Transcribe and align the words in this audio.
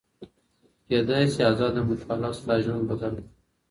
کيدای 0.87 1.25
سي 1.33 1.41
ازاده 1.51 1.81
مطالعه 1.89 2.31
ستا 2.39 2.55
ژوند 2.63 2.85
بدل 2.89 3.13
کړي. 3.17 3.25